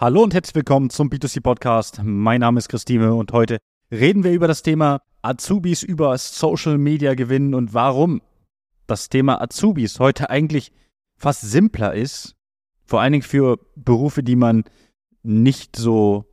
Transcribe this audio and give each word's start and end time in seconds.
Hallo 0.00 0.22
und 0.22 0.32
herzlich 0.32 0.54
willkommen 0.54 0.88
zum 0.88 1.10
B2C 1.10 1.42
Podcast. 1.42 2.00
Mein 2.02 2.40
Name 2.40 2.56
ist 2.56 2.70
Christine 2.70 3.14
und 3.14 3.32
heute 3.32 3.58
reden 3.92 4.24
wir 4.24 4.32
über 4.32 4.48
das 4.48 4.62
Thema 4.62 5.02
Azubis 5.20 5.82
über 5.82 6.16
Social 6.16 6.78
Media 6.78 7.12
gewinnen 7.12 7.52
und 7.52 7.74
warum 7.74 8.22
das 8.86 9.10
Thema 9.10 9.42
Azubis 9.42 10.00
heute 10.00 10.30
eigentlich 10.30 10.72
fast 11.18 11.42
simpler 11.42 11.92
ist. 11.92 12.34
Vor 12.86 13.02
allen 13.02 13.12
Dingen 13.12 13.22
für 13.24 13.58
Berufe, 13.76 14.22
die 14.22 14.36
man 14.36 14.64
nicht 15.22 15.76
so 15.76 16.24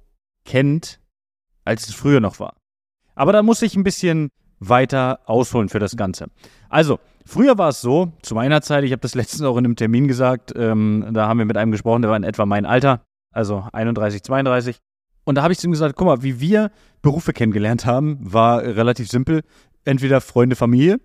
kennt, 0.45 1.01
als 1.65 1.89
es 1.89 1.93
früher 1.93 2.21
noch 2.21 2.39
war. 2.39 2.55
Aber 3.15 3.33
da 3.33 3.43
muss 3.43 3.61
ich 3.63 3.75
ein 3.75 3.83
bisschen 3.83 4.29
weiter 4.59 5.19
ausholen 5.25 5.67
für 5.67 5.79
das 5.79 5.97
Ganze. 5.97 6.27
Also, 6.69 7.01
früher 7.25 7.57
war 7.57 7.67
es 7.67 7.81
so, 7.81 8.13
zu 8.21 8.33
meiner 8.33 8.61
Zeit, 8.61 8.85
ich 8.85 8.93
habe 8.93 9.01
das 9.01 9.13
letztens 9.15 9.41
auch 9.41 9.57
in 9.57 9.65
einem 9.65 9.75
Termin 9.75 10.07
gesagt, 10.07 10.53
ähm, 10.55 11.05
da 11.11 11.27
haben 11.27 11.39
wir 11.39 11.45
mit 11.45 11.57
einem 11.57 11.73
gesprochen, 11.73 12.03
der 12.03 12.11
war 12.11 12.17
in 12.17 12.23
etwa 12.23 12.45
mein 12.45 12.65
Alter 12.65 13.01
also 13.37 13.67
31, 13.71 14.23
32. 14.23 14.79
Und 15.23 15.35
da 15.35 15.43
habe 15.43 15.53
ich 15.53 15.59
zu 15.59 15.67
ihm 15.67 15.71
gesagt, 15.71 15.95
guck 15.95 16.07
mal, 16.07 16.23
wie 16.23 16.39
wir 16.39 16.71
Berufe 17.01 17.33
kennengelernt 17.33 17.85
haben, 17.85 18.17
war 18.21 18.63
relativ 18.63 19.09
simpel. 19.09 19.41
Entweder 19.85 20.21
Freunde, 20.21 20.55
Familie, 20.55 20.99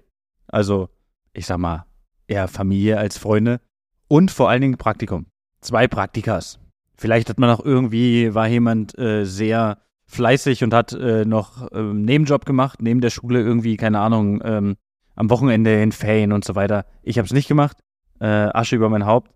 also 0.48 0.88
ich 1.32 1.46
sag 1.46 1.58
mal 1.58 1.84
eher 2.26 2.48
Familie 2.48 2.98
als 2.98 3.18
Freunde 3.18 3.60
und 4.08 4.30
vor 4.30 4.48
allen 4.48 4.62
Dingen 4.62 4.78
Praktikum. 4.78 5.26
Zwei 5.60 5.86
Praktikas. 5.86 6.58
Vielleicht 6.96 7.28
hat 7.28 7.38
man 7.38 7.50
auch 7.50 7.64
irgendwie, 7.64 8.34
war 8.34 8.48
jemand 8.48 8.98
äh, 8.98 9.24
sehr 9.24 9.78
fleißig 10.06 10.64
und 10.64 10.74
hat 10.74 10.92
äh, 10.92 11.24
noch 11.24 11.70
äh, 11.72 11.82
Nebenjob 11.82 12.44
gemacht, 12.44 12.80
neben 12.80 13.00
der 13.00 13.10
Schule 13.10 13.40
irgendwie, 13.40 13.76
keine 13.76 14.00
Ahnung, 14.00 14.40
ähm, 14.44 14.76
am 15.14 15.30
Wochenende 15.30 15.82
in 15.82 15.92
Ferien 15.92 16.32
und 16.32 16.44
so 16.44 16.54
weiter. 16.54 16.86
Ich 17.02 17.18
habe 17.18 17.26
es 17.26 17.32
nicht 17.32 17.48
gemacht. 17.48 17.78
Äh, 18.20 18.26
Asche 18.26 18.76
über 18.76 18.88
mein 18.88 19.06
Haupt 19.06 19.30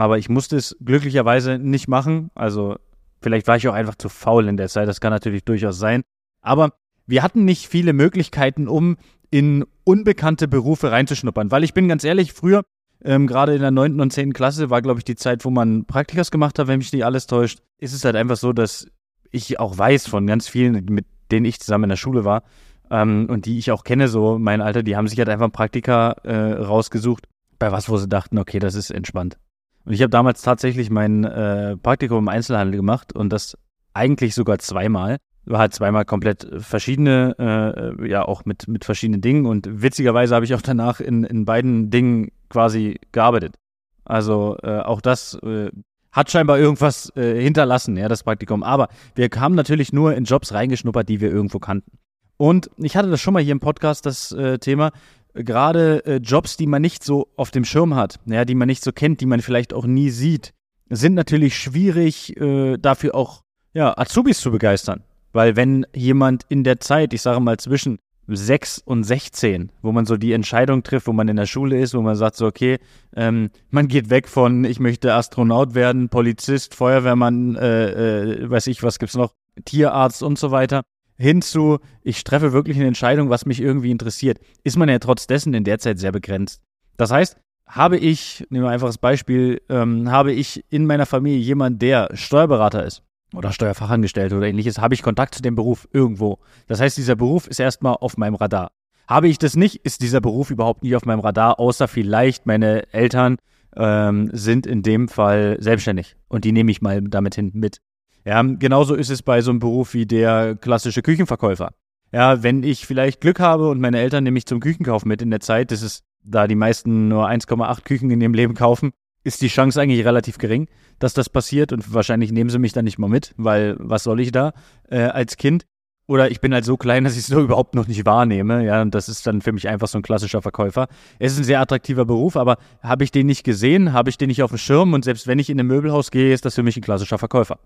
aber 0.00 0.16
ich 0.16 0.30
musste 0.30 0.56
es 0.56 0.74
glücklicherweise 0.82 1.58
nicht 1.58 1.86
machen. 1.86 2.30
Also 2.34 2.76
vielleicht 3.20 3.46
war 3.46 3.58
ich 3.58 3.68
auch 3.68 3.74
einfach 3.74 3.96
zu 3.96 4.08
faul 4.08 4.48
in 4.48 4.56
der 4.56 4.70
Zeit, 4.70 4.88
das 4.88 4.98
kann 4.98 5.12
natürlich 5.12 5.44
durchaus 5.44 5.78
sein. 5.78 6.04
Aber 6.40 6.72
wir 7.06 7.22
hatten 7.22 7.44
nicht 7.44 7.68
viele 7.68 7.92
Möglichkeiten, 7.92 8.66
um 8.66 8.96
in 9.30 9.66
unbekannte 9.84 10.48
Berufe 10.48 10.90
reinzuschnuppern. 10.90 11.50
Weil 11.50 11.64
ich 11.64 11.74
bin 11.74 11.86
ganz 11.86 12.02
ehrlich, 12.02 12.32
früher, 12.32 12.62
ähm, 13.04 13.26
gerade 13.26 13.54
in 13.54 13.60
der 13.60 13.72
9. 13.72 14.00
und 14.00 14.10
10. 14.10 14.32
Klasse, 14.32 14.70
war, 14.70 14.80
glaube 14.80 15.00
ich, 15.00 15.04
die 15.04 15.16
Zeit, 15.16 15.44
wo 15.44 15.50
man 15.50 15.84
Praktikas 15.84 16.30
gemacht 16.30 16.58
hat, 16.58 16.66
wenn 16.66 16.78
mich 16.78 16.94
nicht 16.94 17.04
alles 17.04 17.26
täuscht, 17.26 17.60
ist 17.76 17.92
es 17.92 18.02
halt 18.02 18.16
einfach 18.16 18.38
so, 18.38 18.54
dass 18.54 18.86
ich 19.30 19.60
auch 19.60 19.76
weiß 19.76 20.06
von 20.06 20.26
ganz 20.26 20.48
vielen, 20.48 20.82
mit 20.86 21.04
denen 21.30 21.44
ich 21.44 21.60
zusammen 21.60 21.84
in 21.84 21.90
der 21.90 21.96
Schule 21.96 22.24
war 22.24 22.44
ähm, 22.90 23.26
und 23.28 23.44
die 23.44 23.58
ich 23.58 23.70
auch 23.70 23.84
kenne, 23.84 24.08
so 24.08 24.38
mein 24.38 24.62
Alter, 24.62 24.82
die 24.82 24.96
haben 24.96 25.08
sich 25.08 25.18
halt 25.18 25.28
einfach 25.28 25.52
Praktika 25.52 26.12
äh, 26.22 26.52
rausgesucht, 26.52 27.28
bei 27.58 27.70
was, 27.70 27.90
wo 27.90 27.98
sie 27.98 28.08
dachten, 28.08 28.38
okay, 28.38 28.60
das 28.60 28.74
ist 28.74 28.90
entspannt. 28.90 29.36
Und 29.84 29.92
ich 29.92 30.02
habe 30.02 30.10
damals 30.10 30.42
tatsächlich 30.42 30.90
mein 30.90 31.24
äh, 31.24 31.76
Praktikum 31.76 32.18
im 32.18 32.28
Einzelhandel 32.28 32.76
gemacht 32.76 33.14
und 33.14 33.30
das 33.30 33.56
eigentlich 33.94 34.34
sogar 34.34 34.58
zweimal. 34.58 35.16
War 35.46 35.60
halt 35.60 35.74
zweimal 35.74 36.04
komplett 36.04 36.46
verschiedene, 36.58 37.34
äh, 37.38 38.08
ja 38.08 38.24
auch 38.24 38.44
mit, 38.44 38.68
mit 38.68 38.84
verschiedenen 38.84 39.20
Dingen. 39.20 39.46
Und 39.46 39.82
witzigerweise 39.82 40.34
habe 40.34 40.44
ich 40.44 40.54
auch 40.54 40.62
danach 40.62 41.00
in, 41.00 41.24
in 41.24 41.44
beiden 41.44 41.90
Dingen 41.90 42.30
quasi 42.50 43.00
gearbeitet. 43.12 43.56
Also 44.04 44.56
äh, 44.62 44.80
auch 44.80 45.00
das 45.00 45.34
äh, 45.42 45.70
hat 46.12 46.30
scheinbar 46.30 46.58
irgendwas 46.58 47.10
äh, 47.16 47.40
hinterlassen, 47.40 47.96
ja, 47.96 48.08
das 48.08 48.24
Praktikum. 48.24 48.62
Aber 48.62 48.88
wir 49.14 49.28
haben 49.36 49.54
natürlich 49.54 49.92
nur 49.92 50.14
in 50.14 50.24
Jobs 50.24 50.52
reingeschnuppert, 50.52 51.08
die 51.08 51.20
wir 51.20 51.30
irgendwo 51.30 51.58
kannten. 51.58 51.98
Und 52.36 52.70
ich 52.78 52.96
hatte 52.96 53.10
das 53.10 53.20
schon 53.20 53.34
mal 53.34 53.42
hier 53.42 53.52
im 53.52 53.60
Podcast, 53.60 54.06
das 54.06 54.32
äh, 54.32 54.58
Thema 54.58 54.92
gerade 55.34 56.04
äh, 56.06 56.16
Jobs, 56.16 56.56
die 56.56 56.66
man 56.66 56.82
nicht 56.82 57.04
so 57.04 57.28
auf 57.36 57.50
dem 57.50 57.64
Schirm 57.64 57.94
hat, 57.94 58.18
ja, 58.26 58.44
die 58.44 58.54
man 58.54 58.68
nicht 58.68 58.82
so 58.82 58.92
kennt, 58.92 59.20
die 59.20 59.26
man 59.26 59.40
vielleicht 59.40 59.72
auch 59.72 59.86
nie 59.86 60.10
sieht, 60.10 60.52
sind 60.88 61.14
natürlich 61.14 61.56
schwierig, 61.56 62.36
äh, 62.40 62.76
dafür 62.76 63.14
auch 63.14 63.42
ja, 63.72 63.96
Azubis 63.96 64.40
zu 64.40 64.50
begeistern. 64.50 65.04
Weil 65.32 65.54
wenn 65.56 65.86
jemand 65.94 66.44
in 66.48 66.64
der 66.64 66.80
Zeit, 66.80 67.12
ich 67.14 67.22
sage 67.22 67.40
mal 67.40 67.56
zwischen 67.58 67.98
6 68.26 68.82
und 68.84 69.04
16, 69.04 69.72
wo 69.82 69.92
man 69.92 70.06
so 70.06 70.16
die 70.16 70.32
Entscheidung 70.32 70.82
trifft, 70.82 71.06
wo 71.06 71.12
man 71.12 71.28
in 71.28 71.36
der 71.36 71.46
Schule 71.46 71.80
ist, 71.80 71.94
wo 71.94 72.00
man 72.00 72.16
sagt 72.16 72.36
so, 72.36 72.46
okay, 72.46 72.78
ähm, 73.14 73.50
man 73.70 73.88
geht 73.88 74.10
weg 74.10 74.28
von, 74.28 74.64
ich 74.64 74.80
möchte 74.80 75.14
Astronaut 75.14 75.74
werden, 75.74 76.08
Polizist, 76.08 76.74
Feuerwehrmann, 76.74 77.56
äh, 77.56 78.32
äh, 78.32 78.50
weiß 78.50 78.66
ich, 78.68 78.82
was 78.82 78.98
gibt's 78.98 79.16
noch, 79.16 79.34
Tierarzt 79.64 80.22
und 80.22 80.38
so 80.38 80.50
weiter 80.50 80.82
hinzu, 81.20 81.78
ich 82.02 82.24
treffe 82.24 82.52
wirklich 82.52 82.76
eine 82.76 82.86
Entscheidung, 82.86 83.30
was 83.30 83.46
mich 83.46 83.60
irgendwie 83.60 83.90
interessiert, 83.90 84.38
ist 84.64 84.76
man 84.76 84.88
ja 84.88 84.98
trotz 84.98 85.26
dessen 85.26 85.54
in 85.54 85.64
der 85.64 85.78
Zeit 85.78 85.98
sehr 85.98 86.12
begrenzt. 86.12 86.62
Das 86.96 87.10
heißt, 87.10 87.36
habe 87.66 87.98
ich, 87.98 88.46
nehmen 88.50 88.64
wir 88.64 88.68
ein 88.70 88.74
einfaches 88.74 88.98
Beispiel, 88.98 89.60
ähm, 89.68 90.10
habe 90.10 90.32
ich 90.32 90.64
in 90.70 90.86
meiner 90.86 91.06
Familie 91.06 91.38
jemanden, 91.38 91.78
der 91.78 92.08
Steuerberater 92.14 92.84
ist 92.84 93.02
oder 93.34 93.52
Steuerfachangestellter 93.52 94.38
oder 94.38 94.48
ähnliches, 94.48 94.78
habe 94.78 94.94
ich 94.94 95.02
Kontakt 95.02 95.34
zu 95.34 95.42
dem 95.42 95.54
Beruf 95.54 95.86
irgendwo. 95.92 96.38
Das 96.66 96.80
heißt, 96.80 96.96
dieser 96.96 97.14
Beruf 97.14 97.46
ist 97.46 97.60
erstmal 97.60 97.94
auf 97.94 98.16
meinem 98.16 98.34
Radar. 98.34 98.72
Habe 99.06 99.28
ich 99.28 99.38
das 99.38 99.56
nicht, 99.56 99.84
ist 99.84 100.02
dieser 100.02 100.20
Beruf 100.20 100.50
überhaupt 100.50 100.82
nie 100.82 100.96
auf 100.96 101.04
meinem 101.04 101.20
Radar, 101.20 101.60
außer 101.60 101.86
vielleicht 101.86 102.46
meine 102.46 102.92
Eltern 102.92 103.36
ähm, 103.76 104.30
sind 104.32 104.66
in 104.66 104.82
dem 104.82 105.08
Fall 105.08 105.58
selbstständig 105.60 106.16
und 106.28 106.44
die 106.44 106.52
nehme 106.52 106.70
ich 106.70 106.82
mal 106.82 107.00
damit 107.02 107.34
hin 107.34 107.50
mit. 107.54 107.80
Ja, 108.24 108.42
genauso 108.42 108.94
ist 108.94 109.10
es 109.10 109.22
bei 109.22 109.40
so 109.40 109.50
einem 109.50 109.60
Beruf 109.60 109.94
wie 109.94 110.06
der 110.06 110.56
klassische 110.56 111.02
Küchenverkäufer. 111.02 111.72
Ja, 112.12 112.42
wenn 112.42 112.62
ich 112.62 112.86
vielleicht 112.86 113.20
Glück 113.20 113.40
habe 113.40 113.68
und 113.68 113.80
meine 113.80 114.00
Eltern 114.00 114.24
nehmen 114.24 114.34
mich 114.34 114.46
zum 114.46 114.60
Küchenkauf 114.60 115.04
mit 115.04 115.22
in 115.22 115.30
der 115.30 115.40
Zeit, 115.40 115.70
das 115.70 115.82
ist, 115.82 116.02
da 116.24 116.46
die 116.46 116.56
meisten 116.56 117.08
nur 117.08 117.28
1,8 117.28 117.82
Küchen 117.84 118.10
in 118.10 118.20
ihrem 118.20 118.34
Leben 118.34 118.54
kaufen, 118.54 118.90
ist 119.22 119.40
die 119.42 119.48
Chance 119.48 119.80
eigentlich 119.80 120.04
relativ 120.04 120.38
gering, 120.38 120.66
dass 120.98 121.14
das 121.14 121.28
passiert 121.28 121.72
und 121.72 121.94
wahrscheinlich 121.94 122.32
nehmen 122.32 122.50
sie 122.50 122.58
mich 122.58 122.72
dann 122.72 122.84
nicht 122.84 122.98
mal 122.98 123.08
mit, 123.08 123.32
weil 123.36 123.76
was 123.78 124.02
soll 124.02 124.20
ich 124.20 124.32
da 124.32 124.52
äh, 124.88 125.02
als 125.02 125.36
Kind? 125.36 125.66
Oder 126.06 126.30
ich 126.30 126.40
bin 126.40 126.52
halt 126.52 126.64
so 126.64 126.76
klein, 126.76 127.04
dass 127.04 127.12
ich 127.12 127.20
es 127.20 127.26
so 127.28 127.40
überhaupt 127.40 127.74
noch 127.74 127.86
nicht 127.86 128.04
wahrnehme. 128.04 128.64
Ja, 128.64 128.82
und 128.82 128.94
das 128.94 129.08
ist 129.08 129.26
dann 129.26 129.40
für 129.40 129.52
mich 129.52 129.68
einfach 129.68 129.86
so 129.86 129.98
ein 129.98 130.02
klassischer 130.02 130.42
Verkäufer. 130.42 130.88
Es 131.18 131.32
ist 131.32 131.38
ein 131.38 131.44
sehr 131.44 131.60
attraktiver 131.60 132.04
Beruf, 132.04 132.36
aber 132.36 132.56
habe 132.82 133.04
ich 133.04 133.12
den 133.12 133.26
nicht 133.26 133.44
gesehen, 133.44 133.92
habe 133.92 134.10
ich 134.10 134.18
den 134.18 134.28
nicht 134.28 134.42
auf 134.42 134.50
dem 134.50 134.58
Schirm 134.58 134.94
und 134.94 135.04
selbst 135.04 135.26
wenn 135.26 135.38
ich 135.38 135.48
in 135.48 135.60
ein 135.60 135.66
Möbelhaus 135.66 136.10
gehe, 136.10 136.34
ist 136.34 136.44
das 136.44 136.56
für 136.56 136.62
mich 136.62 136.76
ein 136.76 136.82
klassischer 136.82 137.18
Verkäufer 137.18 137.58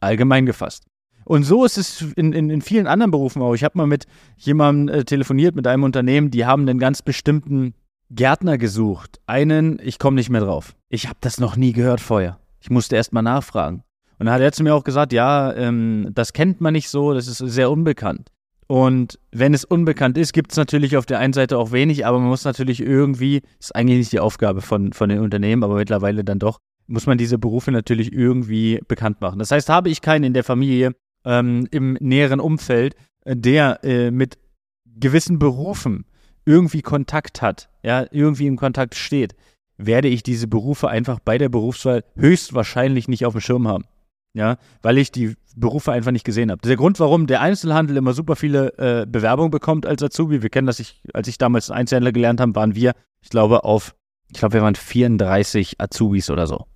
allgemein 0.00 0.46
gefasst. 0.46 0.84
Und 1.24 1.42
so 1.42 1.64
ist 1.64 1.76
es 1.76 2.02
in, 2.14 2.32
in, 2.32 2.50
in 2.50 2.62
vielen 2.62 2.86
anderen 2.86 3.10
Berufen 3.10 3.42
auch. 3.42 3.54
Ich 3.54 3.64
habe 3.64 3.76
mal 3.76 3.86
mit 3.86 4.06
jemandem 4.36 4.94
äh, 4.94 5.04
telefoniert, 5.04 5.56
mit 5.56 5.66
einem 5.66 5.82
Unternehmen, 5.82 6.30
die 6.30 6.46
haben 6.46 6.62
einen 6.62 6.78
ganz 6.78 7.02
bestimmten 7.02 7.74
Gärtner 8.10 8.58
gesucht. 8.58 9.18
Einen, 9.26 9.80
ich 9.82 9.98
komme 9.98 10.14
nicht 10.14 10.30
mehr 10.30 10.40
drauf. 10.40 10.76
Ich 10.88 11.08
habe 11.08 11.18
das 11.20 11.40
noch 11.40 11.56
nie 11.56 11.72
gehört 11.72 12.00
vorher. 12.00 12.38
Ich 12.60 12.70
musste 12.70 12.94
erst 12.94 13.12
mal 13.12 13.22
nachfragen. 13.22 13.82
Und 14.18 14.26
dann 14.26 14.34
hat 14.34 14.40
er 14.40 14.52
zu 14.52 14.62
mir 14.62 14.74
auch 14.74 14.84
gesagt, 14.84 15.12
ja, 15.12 15.52
ähm, 15.54 16.10
das 16.14 16.32
kennt 16.32 16.60
man 16.60 16.72
nicht 16.72 16.88
so, 16.88 17.12
das 17.12 17.26
ist 17.26 17.38
sehr 17.38 17.70
unbekannt. 17.70 18.30
Und 18.68 19.18
wenn 19.30 19.54
es 19.54 19.64
unbekannt 19.64 20.18
ist, 20.18 20.32
gibt 20.32 20.52
es 20.52 20.56
natürlich 20.56 20.96
auf 20.96 21.06
der 21.06 21.18
einen 21.18 21.32
Seite 21.32 21.58
auch 21.58 21.70
wenig, 21.70 22.06
aber 22.06 22.18
man 22.18 22.28
muss 22.28 22.44
natürlich 22.44 22.80
irgendwie, 22.80 23.42
ist 23.60 23.74
eigentlich 23.74 23.98
nicht 23.98 24.12
die 24.12 24.20
Aufgabe 24.20 24.60
von, 24.60 24.92
von 24.92 25.08
den 25.08 25.20
Unternehmen, 25.20 25.62
aber 25.62 25.76
mittlerweile 25.76 26.24
dann 26.24 26.38
doch, 26.38 26.58
muss 26.86 27.06
man 27.06 27.18
diese 27.18 27.38
Berufe 27.38 27.72
natürlich 27.72 28.12
irgendwie 28.12 28.80
bekannt 28.88 29.20
machen. 29.20 29.38
Das 29.38 29.50
heißt, 29.50 29.68
habe 29.68 29.90
ich 29.90 30.00
keinen 30.00 30.24
in 30.24 30.34
der 30.34 30.44
Familie 30.44 30.94
ähm, 31.24 31.66
im 31.70 31.94
näheren 32.00 32.40
Umfeld, 32.40 32.94
äh, 33.24 33.36
der 33.36 33.80
äh, 33.84 34.10
mit 34.10 34.38
gewissen 34.86 35.38
Berufen 35.38 36.06
irgendwie 36.44 36.82
Kontakt 36.82 37.42
hat, 37.42 37.68
ja, 37.82 38.06
irgendwie 38.10 38.46
in 38.46 38.56
Kontakt 38.56 38.94
steht, 38.94 39.34
werde 39.76 40.08
ich 40.08 40.22
diese 40.22 40.46
Berufe 40.46 40.88
einfach 40.88 41.18
bei 41.18 41.36
der 41.38 41.48
Berufswahl 41.48 42.04
höchstwahrscheinlich 42.14 43.08
nicht 43.08 43.26
auf 43.26 43.34
dem 43.34 43.40
Schirm 43.40 43.68
haben. 43.68 43.84
Ja, 44.32 44.58
weil 44.82 44.98
ich 44.98 45.10
die 45.10 45.34
Berufe 45.56 45.92
einfach 45.92 46.10
nicht 46.10 46.24
gesehen 46.24 46.50
habe. 46.50 46.60
Der 46.60 46.76
Grund, 46.76 47.00
warum 47.00 47.26
der 47.26 47.40
Einzelhandel 47.40 47.96
immer 47.96 48.12
super 48.12 48.36
viele 48.36 48.68
äh, 48.76 49.06
Bewerbungen 49.06 49.50
bekommt 49.50 49.86
als 49.86 50.02
Azubi, 50.02 50.42
wir 50.42 50.50
kennen 50.50 50.66
das, 50.66 50.78
ich, 50.78 51.00
als 51.14 51.26
ich 51.26 51.38
damals 51.38 51.70
Einzelhändler 51.70 52.12
gelernt 52.12 52.40
habe, 52.40 52.54
waren 52.54 52.74
wir, 52.74 52.92
ich 53.22 53.30
glaube, 53.30 53.64
auf, 53.64 53.94
ich 54.30 54.38
glaube, 54.38 54.52
wir 54.54 54.62
waren 54.62 54.74
34 54.74 55.80
Azubis 55.80 56.28
oder 56.28 56.46
so. 56.46 56.66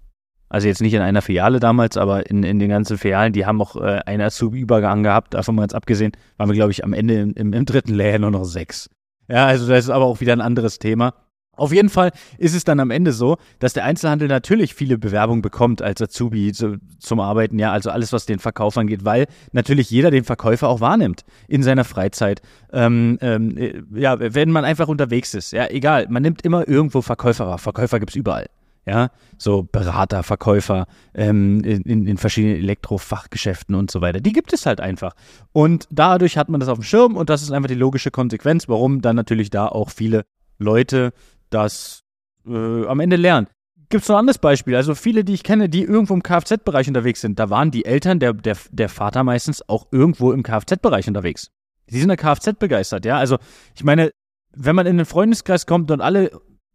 Also 0.51 0.67
jetzt 0.67 0.83
nicht 0.83 0.95
in 0.95 1.01
einer 1.01 1.23
Filiale 1.23 1.61
damals, 1.61 1.97
aber 1.97 2.29
in, 2.29 2.43
in 2.43 2.59
den 2.59 2.69
ganzen 2.69 2.99
Filialen, 2.99 3.33
die 3.33 3.47
haben 3.47 3.63
auch 3.63 3.77
äh, 3.77 4.01
einen 4.05 4.23
Azubi-Übergang 4.23 5.05
gehabt. 5.05 5.33
Davon 5.35 5.55
mal 5.55 5.63
jetzt 5.63 5.77
abgesehen, 5.77 6.13
waren 6.37 6.49
wir, 6.49 6.57
glaube 6.57 6.73
ich, 6.73 6.85
am 6.85 6.93
Ende 6.93 7.15
im, 7.21 7.33
im, 7.35 7.53
im 7.53 7.65
dritten 7.65 7.95
Layer 7.95 8.19
nur 8.19 8.33
noch 8.33 8.45
sechs. 8.45 8.91
Ja, 9.29 9.47
also 9.47 9.69
das 9.69 9.85
ist 9.85 9.91
aber 9.91 10.07
auch 10.07 10.21
wieder 10.21 10.33
ein 10.33 10.41
anderes 10.41 10.81
Thema. 10.81 11.15
Auf 11.57 11.73
jeden 11.73 11.89
Fall 11.89 12.11
ist 12.39 12.55
es 12.55 12.65
dann 12.65 12.81
am 12.81 12.91
Ende 12.91 13.13
so, 13.13 13.37
dass 13.59 13.75
der 13.75 13.85
Einzelhandel 13.85 14.27
natürlich 14.29 14.75
viele 14.75 14.99
Bewerbungen 14.99 15.43
bekommt 15.43 15.83
als 15.83 16.01
Azubi 16.01 16.53
zu, 16.53 16.79
zum 16.99 17.21
Arbeiten, 17.21 17.59
ja, 17.59 17.71
also 17.71 17.91
alles, 17.91 18.13
was 18.13 18.27
den 18.27 18.39
Verkauf 18.39 18.77
angeht, 18.77 19.05
weil 19.05 19.27
natürlich 19.53 19.91
jeder 19.91 20.11
den 20.11 20.25
Verkäufer 20.25 20.69
auch 20.69 20.81
wahrnimmt 20.81 21.25
in 21.49 21.63
seiner 21.63 21.85
Freizeit. 21.85 22.41
Ähm, 22.73 23.19
ähm, 23.21 23.57
äh, 23.57 23.83
ja, 23.95 24.17
wenn 24.19 24.51
man 24.51 24.65
einfach 24.65 24.89
unterwegs 24.89 25.35
ist, 25.35 25.53
ja, 25.53 25.69
egal, 25.69 26.07
man 26.09 26.23
nimmt 26.23 26.43
immer 26.43 26.67
irgendwo 26.67 27.03
Verkäufer 27.03 27.47
wahr. 27.47 27.59
Verkäufer 27.59 28.01
gibt's 28.01 28.17
überall 28.17 28.47
ja, 28.87 29.11
so 29.39 29.63
Berater, 29.63 30.23
Verkäufer 30.23 30.87
ähm, 31.15 31.63
in, 31.63 32.07
in 32.07 32.17
verschiedenen 32.17 32.57
Elektrofachgeschäften 32.57 33.75
und 33.75 33.91
so 33.91 34.01
weiter. 34.01 34.21
Die 34.21 34.33
gibt 34.33 34.53
es 34.53 34.67
halt 34.67 34.81
einfach. 34.81 35.15
Und 35.53 35.87
dadurch 35.91 36.37
hat 36.37 36.49
man 36.49 36.61
das 36.61 36.69
auf 36.69 36.79
dem 36.79 36.85
Schirm 36.85 37.17
und 37.17 37.31
das 37.31 37.43
ist 37.43 37.53
einfach 37.53 37.69
die 37.69 37.75
logische 37.75 38.11
Konsequenz, 38.11 38.69
warum 38.69 39.03
dann 39.03 39.17
natürlich 39.17 39.51
da 39.51 39.67
auch 39.67 39.91
viele 39.91 40.25
Leute 40.59 41.13
das 41.51 42.03
äh, 42.47 42.87
am 42.87 43.01
Ende 43.01 43.17
lernen. 43.17 43.49
gibt 43.91 44.03
es 44.03 44.09
noch 44.09 44.17
ein 44.17 44.21
anderes 44.21 44.39
Beispiel. 44.39 44.75
Also 44.77 44.95
viele, 44.95 45.25
die 45.25 45.35
ich 45.35 45.43
kenne, 45.43 45.69
die 45.69 45.83
irgendwo 45.83 46.15
im 46.15 46.23
Kfz-Bereich 46.23 46.89
unterwegs 46.89 47.21
sind, 47.21 47.39
da 47.39 47.51
waren 47.51 47.71
die 47.71 47.85
Eltern, 47.85 48.19
der, 48.19 48.33
der, 48.33 48.57
der 48.71 48.89
Vater 48.89 49.25
meistens 49.25 49.69
auch 49.69 49.87
irgendwo 49.91 50.33
im 50.33 50.43
Kfz-Bereich 50.43 51.07
unterwegs. 51.07 51.51
Die 51.91 51.99
sind 51.99 52.09
der 52.09 52.17
Kfz 52.17 52.59
begeistert, 52.59 53.05
ja. 53.05 53.19
Also 53.19 53.39
ich 53.75 53.85
meine, 53.85 54.13
wenn 54.55 54.77
man 54.77 54.87
in 54.87 54.97
den 54.97 55.07
Freundeskreis 55.07 55.67
kommt 55.67 55.91
und 55.91 56.01
alle 56.01 56.31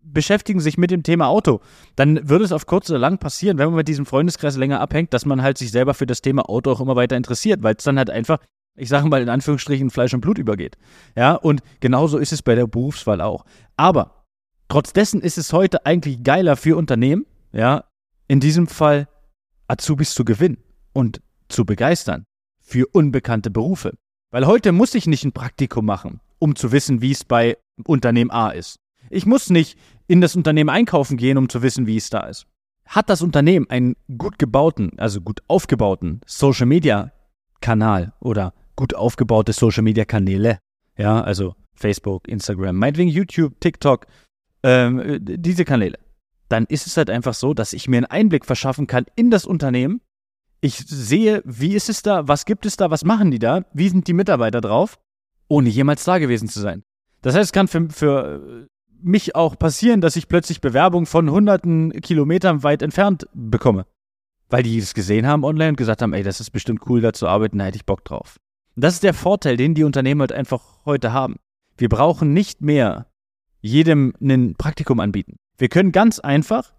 beschäftigen 0.05 0.59
sich 0.59 0.77
mit 0.77 0.91
dem 0.91 1.03
Thema 1.03 1.27
Auto, 1.27 1.61
dann 1.95 2.29
würde 2.29 2.45
es 2.45 2.51
auf 2.51 2.65
kurz 2.65 2.89
oder 2.89 2.99
lang 2.99 3.17
passieren, 3.17 3.57
wenn 3.57 3.67
man 3.67 3.75
mit 3.75 3.87
diesem 3.87 4.05
Freundeskreis 4.05 4.55
länger 4.57 4.79
abhängt, 4.79 5.13
dass 5.13 5.25
man 5.25 5.41
halt 5.41 5.57
sich 5.57 5.71
selber 5.71 5.93
für 5.93 6.05
das 6.05 6.21
Thema 6.21 6.49
Auto 6.49 6.71
auch 6.71 6.81
immer 6.81 6.95
weiter 6.95 7.17
interessiert, 7.17 7.63
weil 7.63 7.75
es 7.77 7.83
dann 7.83 7.97
halt 7.97 8.09
einfach, 8.09 8.39
ich 8.77 8.89
sage 8.89 9.07
mal 9.07 9.21
in 9.21 9.29
Anführungsstrichen, 9.29 9.89
Fleisch 9.89 10.13
und 10.13 10.21
Blut 10.21 10.37
übergeht. 10.37 10.77
Ja, 11.15 11.33
und 11.33 11.61
genauso 11.79 12.17
ist 12.17 12.33
es 12.33 12.41
bei 12.41 12.55
der 12.55 12.67
Berufswahl 12.67 13.21
auch. 13.21 13.45
Aber 13.77 14.25
trotz 14.67 14.93
dessen 14.93 15.21
ist 15.21 15.37
es 15.37 15.53
heute 15.53 15.85
eigentlich 15.85 16.23
geiler 16.23 16.55
für 16.55 16.77
Unternehmen, 16.77 17.25
ja, 17.51 17.85
in 18.27 18.39
diesem 18.39 18.67
Fall 18.67 19.07
Azubis 19.67 20.13
zu 20.13 20.25
gewinnen 20.25 20.57
und 20.93 21.21
zu 21.49 21.65
begeistern 21.65 22.25
für 22.61 22.87
unbekannte 22.87 23.49
Berufe. 23.51 23.93
Weil 24.31 24.47
heute 24.47 24.71
muss 24.71 24.95
ich 24.95 25.07
nicht 25.07 25.23
ein 25.23 25.31
Praktikum 25.31 25.85
machen, 25.85 26.19
um 26.39 26.55
zu 26.55 26.71
wissen, 26.71 27.01
wie 27.01 27.11
es 27.11 27.23
bei 27.23 27.57
Unternehmen 27.85 28.31
A 28.31 28.49
ist. 28.49 28.79
Ich 29.09 29.25
muss 29.25 29.49
nicht 29.49 29.77
in 30.07 30.21
das 30.21 30.35
Unternehmen 30.35 30.69
einkaufen 30.69 31.17
gehen, 31.17 31.37
um 31.37 31.49
zu 31.49 31.61
wissen, 31.61 31.87
wie 31.87 31.97
es 31.97 32.09
da 32.09 32.21
ist. 32.21 32.45
Hat 32.85 33.09
das 33.09 33.21
Unternehmen 33.21 33.69
einen 33.69 33.95
gut 34.17 34.37
gebauten, 34.37 34.91
also 34.97 35.21
gut 35.21 35.41
aufgebauten 35.47 36.21
Social 36.25 36.67
Media 36.67 37.11
Kanal 37.61 38.13
oder 38.19 38.53
gut 38.75 38.93
aufgebaute 38.93 39.53
Social 39.53 39.83
Media 39.83 40.05
Kanäle, 40.05 40.59
ja, 40.97 41.21
also 41.21 41.55
Facebook, 41.73 42.27
Instagram, 42.27 42.75
meinetwegen 42.75 43.09
YouTube, 43.09 43.59
TikTok, 43.59 44.05
ähm, 44.63 45.19
diese 45.21 45.65
Kanäle, 45.65 45.97
dann 46.49 46.65
ist 46.65 46.87
es 46.87 46.97
halt 46.97 47.09
einfach 47.09 47.33
so, 47.33 47.53
dass 47.53 47.73
ich 47.73 47.87
mir 47.87 47.97
einen 47.97 48.05
Einblick 48.05 48.45
verschaffen 48.45 48.87
kann 48.87 49.05
in 49.15 49.31
das 49.31 49.45
Unternehmen. 49.45 50.01
Ich 50.61 50.77
sehe, 50.77 51.41
wie 51.45 51.75
ist 51.75 51.89
es 51.89 52.01
da, 52.01 52.27
was 52.27 52.45
gibt 52.45 52.65
es 52.65 52.77
da, 52.77 52.91
was 52.91 53.03
machen 53.03 53.31
die 53.31 53.39
da, 53.39 53.65
wie 53.73 53.89
sind 53.89 54.07
die 54.07 54.13
Mitarbeiter 54.13 54.61
drauf, 54.61 54.99
ohne 55.47 55.69
jemals 55.69 56.03
da 56.03 56.17
gewesen 56.17 56.47
zu 56.47 56.59
sein. 56.59 56.83
Das 57.21 57.35
heißt, 57.35 57.45
es 57.45 57.51
kann 57.51 57.67
für, 57.67 57.89
für 57.89 58.67
mich 59.01 59.35
auch 59.35 59.57
passieren, 59.57 60.01
dass 60.01 60.15
ich 60.15 60.27
plötzlich 60.27 60.61
Bewerbungen 60.61 61.05
von 61.05 61.29
hunderten 61.29 61.91
Kilometern 62.01 62.63
weit 62.63 62.81
entfernt 62.81 63.27
bekomme. 63.33 63.85
Weil 64.49 64.63
die 64.63 64.77
es 64.77 64.93
gesehen 64.93 65.27
haben 65.27 65.43
online 65.43 65.69
und 65.69 65.77
gesagt 65.77 66.01
haben, 66.01 66.13
ey, 66.13 66.23
das 66.23 66.39
ist 66.39 66.51
bestimmt 66.51 66.81
cool, 66.87 67.01
da 67.01 67.13
zu 67.13 67.27
arbeiten, 67.27 67.57
da 67.57 67.65
hätte 67.65 67.77
ich 67.77 67.85
Bock 67.85 68.05
drauf. 68.05 68.37
Und 68.75 68.83
das 68.83 68.95
ist 68.95 69.03
der 69.03 69.13
Vorteil, 69.13 69.57
den 69.57 69.73
die 69.73 69.83
Unternehmen 69.83 70.21
halt 70.21 70.31
einfach 70.31 70.85
heute 70.85 71.13
haben. 71.13 71.37
Wir 71.77 71.89
brauchen 71.89 72.33
nicht 72.33 72.61
mehr 72.61 73.07
jedem 73.61 74.13
ein 74.21 74.55
Praktikum 74.55 74.99
anbieten. 74.99 75.37
Wir 75.57 75.69
können 75.69 75.91
ganz 75.91 76.19
einfach 76.19 76.73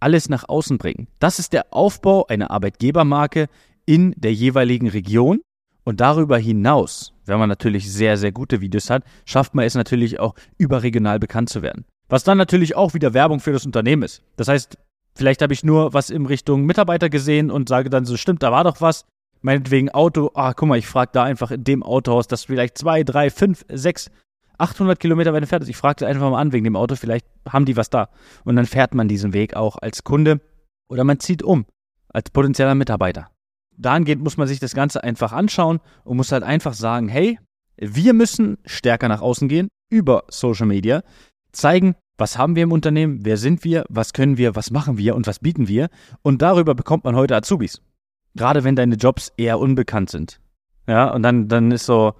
alles 0.00 0.28
nach 0.28 0.48
außen 0.48 0.78
bringen. 0.78 1.08
Das 1.18 1.38
ist 1.38 1.52
der 1.52 1.72
Aufbau 1.72 2.26
einer 2.26 2.50
Arbeitgebermarke 2.50 3.46
in 3.86 4.14
der 4.16 4.34
jeweiligen 4.34 4.88
Region 4.88 5.40
und 5.86 6.00
darüber 6.00 6.36
hinaus, 6.36 7.12
wenn 7.26 7.38
man 7.38 7.48
natürlich 7.48 7.90
sehr, 7.90 8.16
sehr 8.16 8.32
gute 8.32 8.60
Videos 8.60 8.90
hat, 8.90 9.04
schafft 9.24 9.54
man 9.54 9.64
es 9.64 9.76
natürlich 9.76 10.18
auch 10.18 10.34
überregional 10.58 11.20
bekannt 11.20 11.48
zu 11.48 11.62
werden. 11.62 11.84
Was 12.08 12.24
dann 12.24 12.36
natürlich 12.38 12.74
auch 12.74 12.92
wieder 12.92 13.14
Werbung 13.14 13.38
für 13.38 13.52
das 13.52 13.64
Unternehmen 13.64 14.02
ist. 14.02 14.20
Das 14.36 14.48
heißt, 14.48 14.76
vielleicht 15.14 15.42
habe 15.42 15.52
ich 15.52 15.62
nur 15.62 15.94
was 15.94 16.10
in 16.10 16.26
Richtung 16.26 16.64
Mitarbeiter 16.64 17.08
gesehen 17.08 17.52
und 17.52 17.68
sage 17.68 17.88
dann 17.88 18.04
so, 18.04 18.16
stimmt, 18.16 18.42
da 18.42 18.50
war 18.50 18.64
doch 18.64 18.80
was. 18.80 19.04
Meinetwegen 19.42 19.90
Auto, 19.90 20.32
ah, 20.34 20.54
guck 20.54 20.68
mal, 20.68 20.78
ich 20.78 20.88
frage 20.88 21.12
da 21.14 21.22
einfach 21.22 21.52
in 21.52 21.62
dem 21.62 21.84
Autohaus, 21.84 22.26
das 22.26 22.44
vielleicht 22.44 22.76
zwei, 22.76 23.04
drei, 23.04 23.30
fünf, 23.30 23.64
sechs, 23.68 24.10
800 24.58 24.98
Kilometer 24.98 25.32
weit 25.32 25.42
entfernt 25.42 25.62
ist. 25.62 25.68
Ich 25.68 25.76
fragte 25.76 26.06
einfach 26.06 26.28
mal 26.28 26.40
an 26.40 26.52
wegen 26.52 26.64
dem 26.64 26.74
Auto, 26.74 26.96
vielleicht 26.96 27.26
haben 27.48 27.64
die 27.64 27.76
was 27.76 27.90
da. 27.90 28.08
Und 28.44 28.56
dann 28.56 28.66
fährt 28.66 28.94
man 28.94 29.06
diesen 29.06 29.32
Weg 29.32 29.54
auch 29.54 29.76
als 29.76 30.02
Kunde 30.02 30.40
oder 30.88 31.04
man 31.04 31.20
zieht 31.20 31.44
um 31.44 31.64
als 32.08 32.30
potenzieller 32.30 32.74
Mitarbeiter 32.74 33.28
dahingehend 33.76 34.22
muss 34.22 34.36
man 34.36 34.48
sich 34.48 34.60
das 34.60 34.74
Ganze 34.74 35.02
einfach 35.02 35.32
anschauen 35.32 35.80
und 36.04 36.16
muss 36.16 36.32
halt 36.32 36.42
einfach 36.42 36.74
sagen, 36.74 37.08
hey, 37.08 37.38
wir 37.76 38.12
müssen 38.12 38.58
stärker 38.64 39.08
nach 39.08 39.20
außen 39.20 39.48
gehen 39.48 39.68
über 39.90 40.24
Social 40.28 40.66
Media, 40.66 41.02
zeigen, 41.52 41.94
was 42.18 42.38
haben 42.38 42.56
wir 42.56 42.62
im 42.62 42.72
Unternehmen, 42.72 43.24
wer 43.24 43.36
sind 43.36 43.64
wir, 43.64 43.84
was 43.88 44.12
können 44.12 44.38
wir, 44.38 44.56
was 44.56 44.70
machen 44.70 44.96
wir 44.96 45.14
und 45.14 45.26
was 45.26 45.38
bieten 45.38 45.68
wir. 45.68 45.88
Und 46.22 46.40
darüber 46.40 46.74
bekommt 46.74 47.04
man 47.04 47.14
heute 47.14 47.36
Azubis. 47.36 47.82
Gerade 48.34 48.64
wenn 48.64 48.76
deine 48.76 48.96
Jobs 48.96 49.32
eher 49.36 49.58
unbekannt 49.58 50.10
sind. 50.10 50.40
Ja, 50.88 51.10
und 51.12 51.22
dann, 51.22 51.48
dann 51.48 51.70
ist 51.72 51.86
so, 51.86 52.14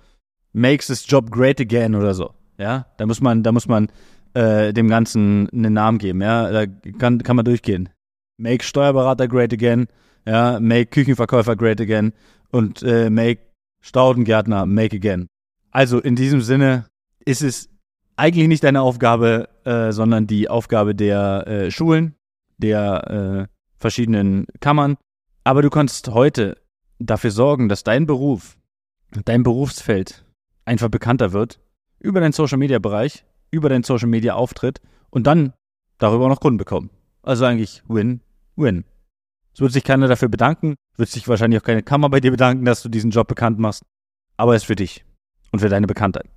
makes 0.53 0.89
this 0.89 1.05
job 1.07 1.31
great 1.31 1.61
again 1.61 1.95
oder 1.95 2.15
so. 2.15 2.35
Ja, 2.59 2.87
da 2.99 3.07
muss 3.07 3.21
man, 3.21 3.43
da 3.43 3.53
muss 3.53 3.69
man 3.69 3.89
äh, 4.35 4.73
dem 4.73 4.89
Ganzen 4.89 5.49
einen 5.51 5.73
Namen 5.73 5.99
geben. 5.99 6.21
Ja, 6.21 6.51
da 6.51 6.67
kann, 6.99 7.23
kann 7.23 7.37
man 7.37 7.45
durchgehen. 7.45 7.89
Make 8.39 8.65
Steuerberater 8.65 9.29
great 9.29 9.53
again 9.53 9.87
ja, 10.27 10.59
make 10.61 10.87
Küchenverkäufer 10.87 11.57
great 11.57 11.81
again 11.81 12.13
und 12.51 12.83
äh, 12.83 13.11
make 13.11 13.41
Staudengärtner 13.81 14.67
make 14.67 14.97
again. 14.97 15.29
Also 15.71 16.01
in 16.01 16.17
diesem 16.17 16.41
Sinne 16.41 16.87
ist 17.25 17.43
es 17.43 17.69
eigentlich 18.17 18.49
nicht 18.49 18.65
deine 18.65 18.83
Aufgabe, 18.83 19.49
äh, 19.65 19.93
sondern 19.93 20.27
die 20.27 20.49
Aufgabe 20.49 20.95
der 20.95 21.47
äh, 21.47 21.71
Schulen, 21.71 22.15
der 22.59 23.49
äh, 23.49 23.55
verschiedenen 23.79 24.47
Kammern. 24.61 24.97
Aber 25.45 25.63
du 25.63 25.71
kannst 25.71 26.09
heute 26.09 26.57
dafür 26.99 27.31
sorgen, 27.31 27.69
dass 27.69 27.85
dein 27.85 28.07
Beruf, 28.07 28.57
dein 29.25 29.43
Berufsfeld 29.43 30.25
einfach 30.65 30.89
bekannter 30.89 31.33
wird 31.33 31.61
über 32.01 32.21
deinen 32.21 32.33
Social 32.33 32.59
Media 32.59 32.79
Bereich, 32.79 33.25
über 33.51 33.69
deinen 33.69 33.85
Social 33.85 34.09
Media 34.09 34.35
Auftritt 34.35 34.81
und 35.11 35.27
dann 35.27 35.53
darüber 35.99 36.29
noch 36.29 36.41
Kunden 36.41 36.59
bekommen. 36.59 36.91
Also 37.23 37.45
eigentlich 37.45 37.83
Win, 37.87 38.21
Win. 38.57 38.85
Es 39.57 39.61
wird 39.63 39.73
sich 39.73 39.85
keiner 39.85 40.07
dafür 40.07 40.29
bedanken, 40.29 40.75
wird 40.99 41.09
sich 41.09 41.27
wahrscheinlich 41.29 41.59
auch 41.63 41.65
keine 41.65 41.83
Kammer 41.83 42.11
bei 42.11 42.21
dir 42.21 42.31
bedanken, 42.31 42.67
dass 42.67 42.83
du 42.83 42.91
diesen 42.91 43.11
Job 43.11 43.27
bekannt 43.27 43.59
machst. 43.59 43.85
Aber 44.37 44.55
es 44.55 44.65
ist 44.65 44.67
für 44.67 44.77
dich 44.77 45.03
und 45.51 45.61
für 45.61 45.71
deine 45.71 45.87
Bekanntheit. 45.87 46.29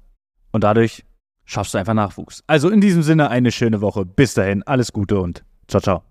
Und 0.53 0.63
dadurch 0.63 1.03
schaffst 1.43 1.73
du 1.73 1.79
einfach 1.79 1.93
Nachwuchs. 1.93 2.45
Also 2.47 2.69
in 2.69 2.79
diesem 2.79 3.03
Sinne 3.03 3.29
eine 3.29 3.51
schöne 3.51 3.81
Woche. 3.81 4.05
Bis 4.05 4.35
dahin, 4.35 4.63
alles 4.63 4.93
Gute 4.93 5.19
und 5.19 5.43
ciao, 5.67 5.81
ciao. 5.81 6.03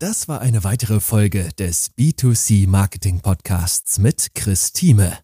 Das 0.00 0.26
war 0.26 0.40
eine 0.40 0.64
weitere 0.64 0.98
Folge 0.98 1.50
des 1.56 1.92
B2C 1.96 2.68
Marketing 2.68 3.20
Podcasts 3.20 4.00
mit 4.00 4.34
Chris 4.34 4.72
Thieme. 4.72 5.23